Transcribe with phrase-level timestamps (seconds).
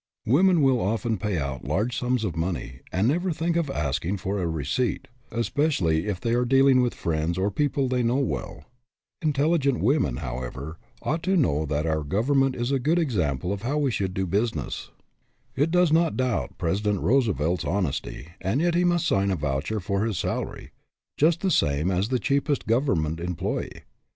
[0.25, 4.39] Women will often pay out large sums of money, and never think of asking for
[4.41, 8.63] a receipt, especially if they are dealing with friends or people they know well.
[9.21, 10.41] Intelligent women, HAD MONEY.
[10.41, 13.53] BUT LOST IT 185 however, ought to know that our government is a good example
[13.53, 14.89] of how we should do busi ness.
[15.55, 20.03] It does not doubt President Roosevelt's honesty, and yet he must sign a voucher for
[20.05, 20.71] his salary,
[21.15, 23.83] just the same as the cheapest government employee.